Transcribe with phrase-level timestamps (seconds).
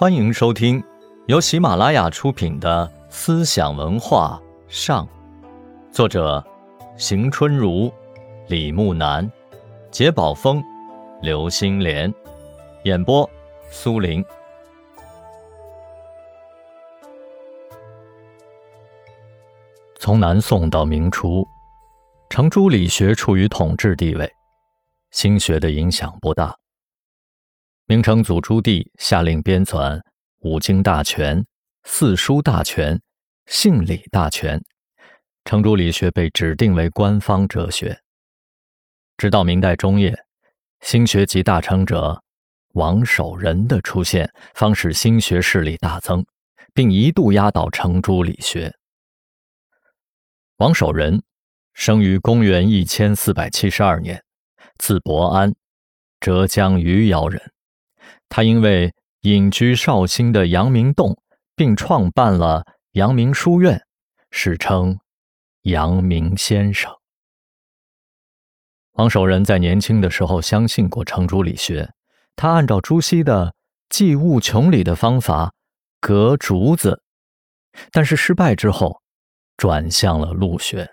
[0.00, 0.82] 欢迎收听
[1.26, 5.06] 由喜马拉雅出品的《思想文化上》，
[5.92, 6.42] 作者
[6.96, 7.92] 邢春如、
[8.48, 9.30] 李木南、
[9.90, 10.64] 杰宝峰、
[11.20, 12.10] 刘星莲，
[12.84, 13.28] 演播
[13.70, 14.24] 苏林。
[19.98, 21.46] 从南宋到明初，
[22.30, 24.32] 程朱理学处于统治地位，
[25.10, 26.56] 心学的影响不大。
[27.90, 29.96] 明成祖朱棣下令编纂
[30.42, 31.38] 《五经大全》
[31.82, 32.94] 《四书大全》
[33.46, 34.60] 《性理大全》，
[35.44, 38.00] 程朱理学被指定为官方哲学。
[39.16, 40.16] 直到明代中叶，
[40.82, 42.22] 心学集大成者
[42.74, 46.24] 王守仁的出现，方使心学势力大增，
[46.72, 48.72] 并一度压倒程朱理学。
[50.58, 51.20] 王守仁
[51.74, 54.22] 生于公元一千四百七十二年，
[54.78, 55.52] 字伯安，
[56.20, 57.50] 浙江余姚人。
[58.30, 61.20] 他因为隐居绍兴的阳明洞，
[61.56, 63.84] 并创办了阳明书院，
[64.30, 64.98] 史称
[65.62, 66.90] 阳明先生。
[68.92, 71.92] 王守仁在年轻的时候相信过程朱理学，
[72.36, 73.52] 他按照朱熹的
[73.88, 75.52] 济物穷理的方法
[76.00, 77.02] 隔竹子，
[77.90, 79.02] 但是失败之后，
[79.56, 80.88] 转向了陆学。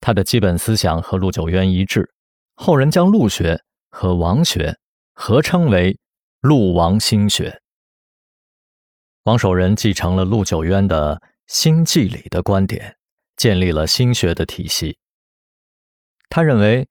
[0.00, 2.12] 他的基本思想和陆九渊一致，
[2.56, 4.76] 后人将陆学和王学
[5.14, 5.96] 合称为。
[6.40, 7.60] 陆王心学，
[9.24, 12.96] 王守仁继承了陆九渊的心计理的观点，
[13.36, 14.98] 建立了心学的体系。
[16.28, 16.86] 他认为，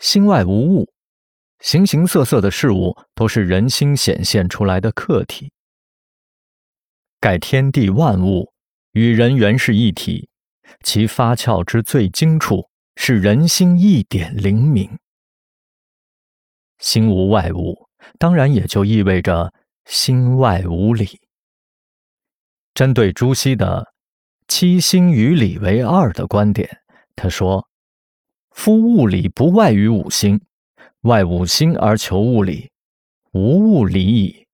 [0.00, 0.92] 心外无物，
[1.60, 5.50] 形形色色的事物都是人心显现出来的客体。
[7.18, 8.52] 盖天地万物
[8.92, 10.28] 与人原是一体，
[10.82, 14.98] 其发窍之最精处是人心一点灵敏。
[16.78, 17.88] 心无外物。
[18.18, 19.52] 当然，也就意味着
[19.84, 21.20] 心外无理。
[22.74, 23.92] 针对朱熹的
[24.48, 26.82] “七心与理为二”的观点，
[27.14, 27.68] 他说
[28.50, 30.40] ：“夫物理不外于五心，
[31.02, 32.70] 外五心而求物理，
[33.32, 34.46] 无物理矣。”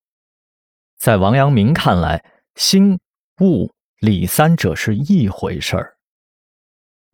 [0.99, 2.23] 在王阳明看来，
[2.57, 2.99] 心、
[3.41, 5.97] 物、理三者是一回事儿。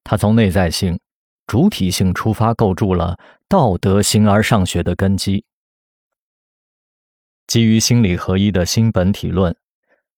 [0.02, 0.98] 他从内在性、
[1.46, 3.16] 主体性出发，构筑了
[3.48, 5.44] 道德形而上学的根基。
[7.46, 9.56] 基于心理合一的新本体论，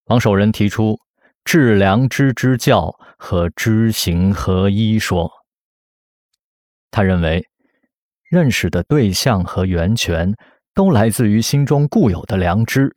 [0.07, 0.99] 王守仁提出
[1.45, 5.31] 致良知之教和知行合一说。
[6.91, 7.47] 他认为，
[8.31, 10.35] 认识的对象和源泉
[10.75, 12.97] 都来自于心中固有的良知。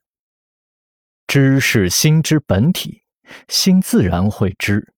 [1.27, 3.03] 知是心之本体，
[3.47, 4.93] 心自然会知。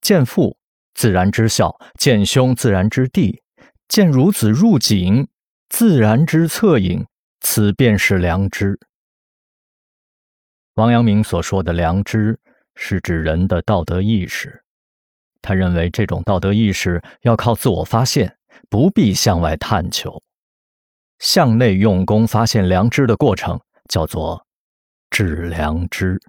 [0.00, 0.56] 见父
[0.94, 3.42] 自然知孝，见兄自然知弟，
[3.88, 5.28] 见孺子入井，
[5.68, 7.06] 自然知恻隐。
[7.48, 8.76] 此便是良知。
[10.74, 12.36] 王阳明所说的良知，
[12.74, 14.64] 是指人的道德意识。
[15.40, 18.36] 他认为，这种道德意识要靠自我发现，
[18.68, 20.20] 不必向外探求。
[21.20, 23.58] 向内用功发现良知的过程，
[23.88, 24.44] 叫做
[25.08, 26.20] 致良知。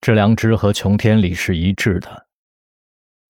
[0.00, 2.26] 致良知和穷天理是一致的。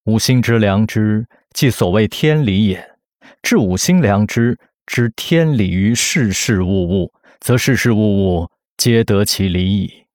[0.05, 2.97] 五心之良知，即所谓天理也。
[3.43, 4.57] 致五心良知。
[4.91, 10.05] 知天理于事事物物，则事事物物皆得其理矣。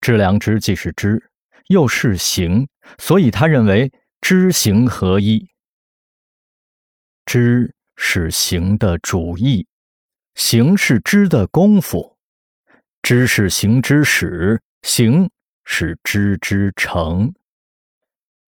[0.00, 1.22] 知良知既是知，
[1.66, 2.66] 又是行，
[2.98, 3.92] 所以他认为
[4.22, 5.46] 知行合一。
[7.26, 9.66] 知是行的主意，
[10.34, 12.16] 行是知的功夫，
[13.02, 15.28] 知是行之始，行
[15.66, 17.34] 是知之成。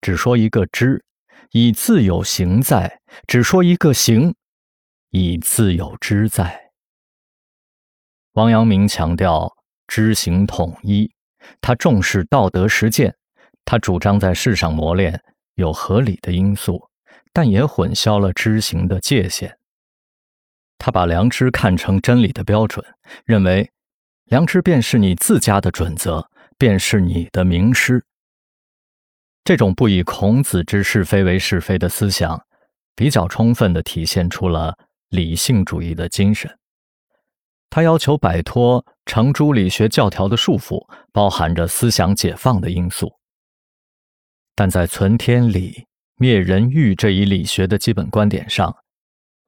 [0.00, 1.04] 只说一个知，
[1.50, 2.88] 以自有行在；
[3.26, 4.34] 只说一个行。
[5.12, 6.70] 以自有知在。
[8.32, 9.54] 王阳明强调
[9.86, 11.12] 知行统一，
[11.60, 13.14] 他重视道德实践，
[13.62, 15.22] 他主张在世上磨练
[15.56, 16.88] 有合理的因素，
[17.30, 19.58] 但也混淆了知行的界限。
[20.78, 22.82] 他把良知看成真理的标准，
[23.26, 23.70] 认为
[24.24, 26.26] 良知便是你自家的准则，
[26.56, 28.02] 便是你的名师。
[29.44, 32.46] 这种不以孔子之是非为是非的思想，
[32.96, 34.78] 比较充分地体现出了。
[35.12, 36.58] 理性主义的精神，
[37.68, 43.12] 他要求摆脱程朱理学教条的束缚，包含着思想解放的因素。
[44.54, 45.86] 但在存天理、
[46.16, 48.74] 灭人欲这一理学的基本观点上，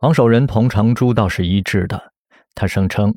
[0.00, 2.12] 王守仁同程朱倒是一致的。
[2.54, 3.16] 他声称，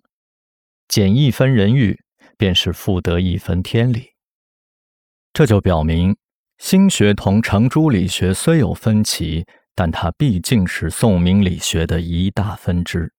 [0.88, 2.00] 减一分人欲，
[2.38, 4.12] 便是复得一分天理。
[5.34, 6.16] 这就表明，
[6.60, 9.46] 心学同程朱理学虽有分歧。
[9.78, 13.14] 但它毕竟是宋明理学的一大分支。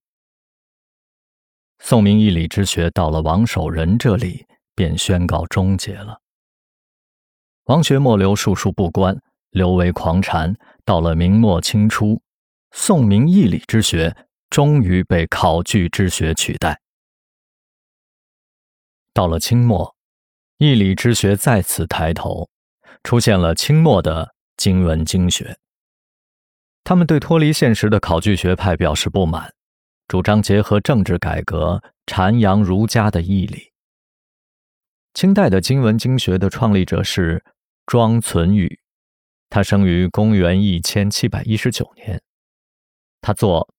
[1.79, 4.45] 宋明义理之学到了王守仁这里
[4.75, 6.21] 便宣告终结了。
[7.67, 9.17] 王学末流述书不观，
[9.51, 10.53] 流为狂禅。
[10.85, 12.21] 到了明末清初，
[12.73, 14.17] 宋明义理之学
[14.51, 16.81] 终于被考据之学取代。
[19.13, 19.95] 到了清末，
[20.57, 22.51] 义理之学再次抬头，
[23.05, 25.57] 出现了清末的经文经学。
[26.89, 29.53] 他们对脱离现实的考据学派表示不满，
[30.07, 33.75] 主张结合政治改革，阐扬儒家的义理。
[35.13, 37.45] 清代的经文经学的创立者是
[37.85, 38.81] 庄存宇，
[39.51, 42.23] 他生于公元一千七百一十九年。
[43.21, 43.69] 他作《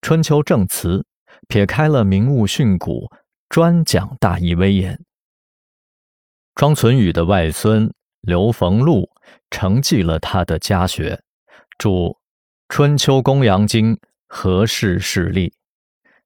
[0.00, 1.00] 春秋正辞》，
[1.46, 3.12] 撇开了名物训诂。
[3.50, 4.98] 专讲大义威严。
[6.54, 9.10] 庄存宇的外孙刘逢禄
[9.50, 11.22] 承继了他的家学，
[11.76, 11.90] 著
[12.76, 13.94] 《春秋公羊经》
[14.26, 15.54] 何氏事例。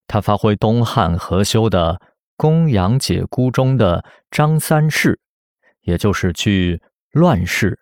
[0.06, 2.00] 他发挥东汉何修的
[2.38, 5.20] 《公羊解孤》中的张三世，
[5.82, 6.80] 也就是据
[7.12, 7.80] 乱世、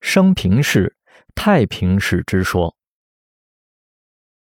[0.00, 0.96] 升平世、
[1.34, 2.74] 太平世之说。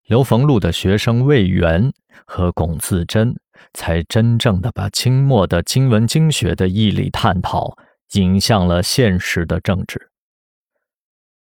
[0.06, 1.92] 刘逢禄的学生魏源
[2.26, 3.36] 和龚自珍。
[3.72, 7.78] 才真正的把清末的经文经学的义理探讨
[8.14, 10.10] 引向了现实的政治。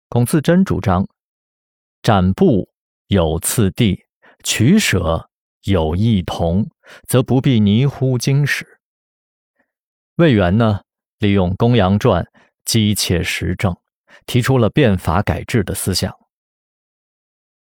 [0.09, 1.07] 龚自珍主张：
[2.03, 2.69] 展布
[3.07, 4.03] 有次第，
[4.43, 5.27] 取舍
[5.63, 6.69] 有异同，
[7.07, 8.79] 则不必泥乎经史。
[10.17, 10.81] 魏源呢，
[11.17, 12.23] 利用《公羊传》
[12.65, 13.75] 机切实证，
[14.27, 16.13] 提出了变法改制的思想。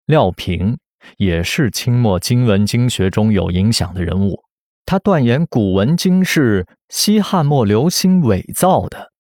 [0.07, 0.79] 廖平。
[1.17, 4.45] 也是清末经文经学中有影响的人物。
[4.87, 9.11] 他断言古文经是西汉末刘歆伪造的。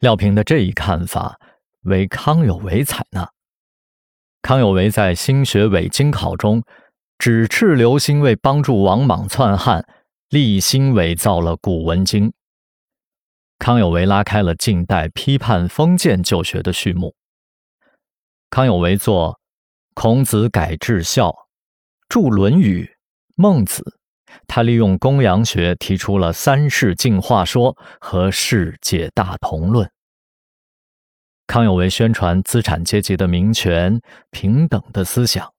[0.00, 1.38] 廖平的这一看法
[1.82, 3.30] 为康有为采纳。
[4.42, 6.62] 康有为在《新学伪经考》中
[7.18, 9.86] 指斥刘歆为帮助王莽篡汉，
[10.30, 12.32] 立心伪造了古文经。
[13.58, 17.14] 康有为拉开了近代批判封建旧学的序幕。
[18.50, 19.38] 康有为作。
[19.94, 21.34] 孔子改制孝，
[22.08, 22.84] 著《论语》
[23.34, 23.82] 《孟子》，
[24.46, 29.90] 他利用公羊学提出了三世进化说和世界大同论。
[31.48, 34.00] 康有为宣传资产阶级的民权
[34.30, 35.52] 平等的思想，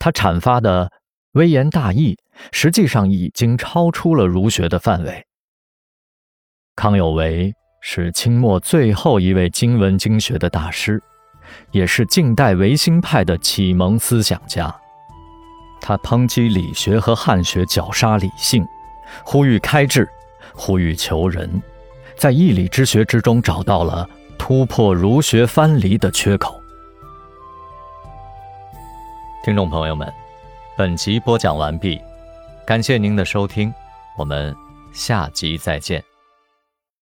[0.00, 0.90] 他阐发的
[1.34, 2.18] 微言大义
[2.50, 5.24] 实际上已经超出了儒学的范围。
[6.74, 11.00] 康有为是清末最后一位经文经学的大师。
[11.72, 14.72] 也是近代维新派的启蒙思想家，
[15.80, 18.64] 他抨击理学和汉学绞杀理性，
[19.24, 20.08] 呼吁开智，
[20.54, 21.60] 呼吁求仁，
[22.16, 24.08] 在义理之学之中找到了
[24.40, 26.60] 突破儒学藩篱的缺口。
[29.44, 30.10] 听众朋友们，
[30.78, 32.00] 本集播讲完毕，
[32.66, 33.72] 感谢您的收听，
[34.16, 34.56] 我们
[34.92, 36.09] 下集再见。